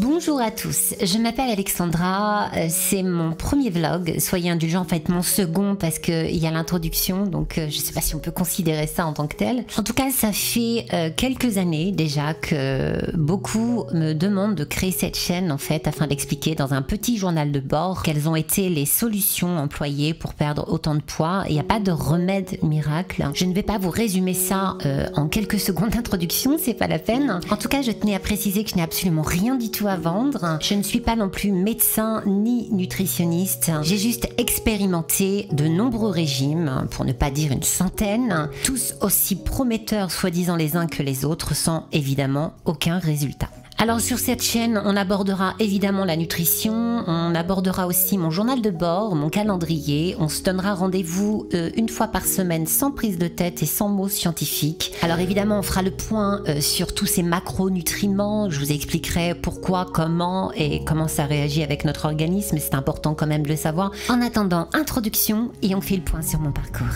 [0.00, 5.08] Bonjour à tous, je m'appelle Alexandra, euh, c'est mon premier vlog, soyez indulgents, en fait
[5.08, 8.30] mon second parce qu'il y a l'introduction, donc euh, je sais pas si on peut
[8.30, 9.64] considérer ça en tant que tel.
[9.76, 14.92] En tout cas, ça fait euh, quelques années déjà que beaucoup me demandent de créer
[14.92, 18.68] cette chaîne en fait afin d'expliquer dans un petit journal de bord quelles ont été
[18.68, 21.42] les solutions employées pour perdre autant de poids.
[21.48, 23.28] Il n'y a pas de remède miracle.
[23.34, 24.76] Je ne vais pas vous résumer ça
[25.16, 27.40] en quelques secondes d'introduction, c'est pas la peine.
[27.50, 30.58] En tout cas, je tenais à préciser que je n'ai absolument rien du tout vendre.
[30.60, 33.70] Je ne suis pas non plus médecin ni nutritionniste.
[33.82, 40.10] J'ai juste expérimenté de nombreux régimes, pour ne pas dire une centaine, tous aussi prometteurs
[40.10, 43.48] soi-disant les uns que les autres, sans évidemment aucun résultat.
[43.80, 48.70] Alors sur cette chaîne, on abordera évidemment la nutrition, on abordera aussi mon journal de
[48.70, 53.28] bord, mon calendrier, on se donnera rendez-vous euh, une fois par semaine sans prise de
[53.28, 54.94] tête et sans mots scientifiques.
[55.00, 59.86] Alors évidemment, on fera le point euh, sur tous ces macronutriments, je vous expliquerai pourquoi,
[59.94, 63.92] comment et comment ça réagit avec notre organisme, c'est important quand même de le savoir.
[64.08, 66.86] En attendant, introduction et on fait le point sur mon parcours.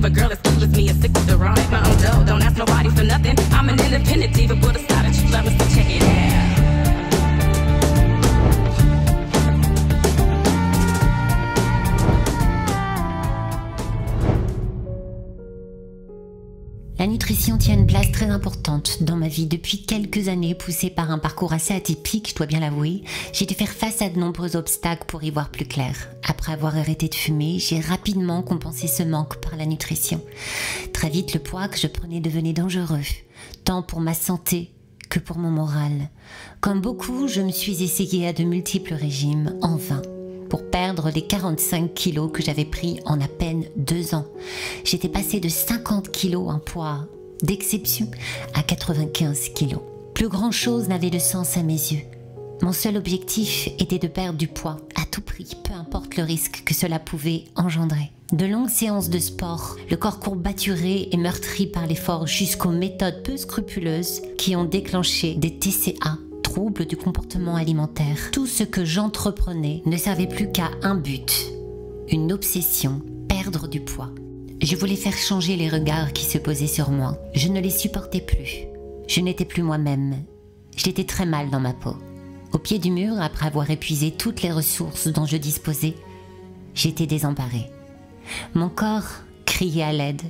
[0.00, 1.70] They a girl as cool as me is sick with the rhyme.
[1.70, 3.36] My own dough, don't ask nobody for nothing.
[3.52, 4.56] I'm an independent diva,
[17.00, 21.10] La nutrition tient une place très importante dans ma vie depuis quelques années, poussée par
[21.10, 23.04] un parcours assez atypique, je dois bien l'avouer.
[23.32, 25.94] J'ai dû faire face à de nombreux obstacles pour y voir plus clair.
[26.28, 30.20] Après avoir arrêté de fumer, j'ai rapidement compensé ce manque par la nutrition.
[30.92, 33.00] Très vite, le poids que je prenais devenait dangereux,
[33.64, 34.70] tant pour ma santé
[35.08, 36.10] que pour mon moral.
[36.60, 40.02] Comme beaucoup, je me suis essayée à de multiples régimes, en vain
[40.50, 44.26] pour perdre les 45 kilos que j'avais pris en à peine deux ans.
[44.84, 47.06] J'étais passée de 50 kilos en poids
[47.42, 48.10] d'exception
[48.52, 49.80] à 95 kilos.
[50.12, 52.02] Plus grand chose n'avait de sens à mes yeux.
[52.60, 56.62] Mon seul objectif était de perdre du poids à tout prix, peu importe le risque
[56.66, 58.12] que cela pouvait engendrer.
[58.32, 63.36] De longues séances de sport, le corps courbaturé et meurtri par l'effort jusqu'aux méthodes peu
[63.36, 66.18] scrupuleuses qui ont déclenché des TCA
[66.50, 68.32] troubles du comportement alimentaire.
[68.32, 71.46] Tout ce que j'entreprenais ne servait plus qu'à un but,
[72.08, 74.10] une obsession, perdre du poids.
[74.60, 77.16] Je voulais faire changer les regards qui se posaient sur moi.
[77.36, 78.66] Je ne les supportais plus.
[79.06, 80.24] Je n'étais plus moi-même.
[80.76, 81.94] J'étais très mal dans ma peau.
[82.52, 85.94] Au pied du mur, après avoir épuisé toutes les ressources dont je disposais,
[86.74, 87.70] j'étais désemparée.
[88.54, 90.22] Mon corps criait à l'aide.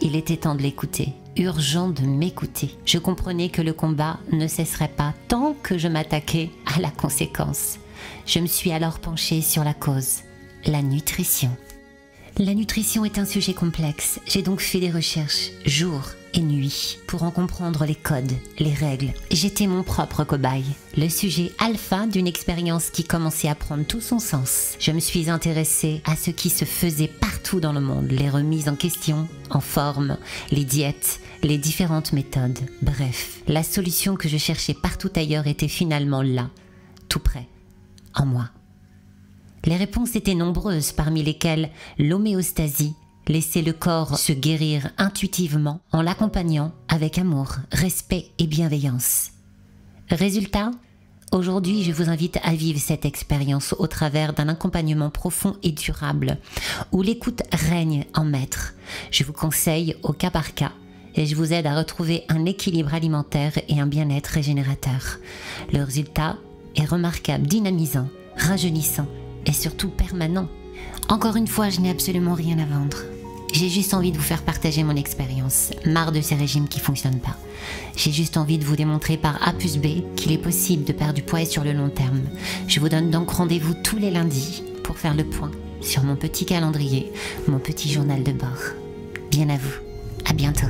[0.00, 2.76] Il était temps de l'écouter urgent de m'écouter.
[2.84, 7.78] Je comprenais que le combat ne cesserait pas tant que je m'attaquais à la conséquence.
[8.26, 10.20] Je me suis alors penchée sur la cause,
[10.66, 11.50] la nutrition.
[12.38, 14.20] La nutrition est un sujet complexe.
[14.26, 16.02] J'ai donc fait des recherches jour
[16.32, 19.12] et nuit pour en comprendre les codes, les règles.
[19.30, 20.64] J'étais mon propre cobaye,
[20.96, 24.76] le sujet alpha d'une expérience qui commençait à prendre tout son sens.
[24.78, 28.68] Je me suis intéressée à ce qui se faisait partout dans le monde, les remises
[28.68, 30.16] en question, en forme,
[30.50, 32.60] les diètes, les différentes méthodes.
[32.80, 36.48] Bref, la solution que je cherchais partout ailleurs était finalement là,
[37.08, 37.48] tout près,
[38.14, 38.50] en moi.
[39.64, 42.94] Les réponses étaient nombreuses, parmi lesquelles l'homéostasie,
[43.28, 49.30] laisser le corps se guérir intuitivement en l'accompagnant avec amour, respect et bienveillance.
[50.08, 50.70] Résultat
[51.32, 56.38] Aujourd'hui, je vous invite à vivre cette expérience au travers d'un accompagnement profond et durable,
[56.90, 58.74] où l'écoute règne en maître.
[59.12, 60.72] Je vous conseille au cas par cas
[61.14, 65.18] et je vous aide à retrouver un équilibre alimentaire et un bien-être régénérateur.
[65.72, 66.36] Le résultat
[66.74, 69.06] est remarquable, dynamisant, rajeunissant
[69.46, 70.48] et surtout permanent.
[71.08, 72.98] Encore une fois, je n'ai absolument rien à vendre.
[73.52, 77.18] J'ai juste envie de vous faire partager mon expérience, marre de ces régimes qui fonctionnent
[77.18, 77.36] pas.
[77.96, 81.14] J'ai juste envie de vous démontrer par A plus B qu'il est possible de perdre
[81.14, 82.22] du poids sur le long terme.
[82.68, 86.46] Je vous donne donc rendez-vous tous les lundis pour faire le point sur mon petit
[86.46, 87.12] calendrier,
[87.48, 88.48] mon petit journal de bord.
[89.30, 89.78] Bien à vous.
[90.28, 90.66] À bientôt.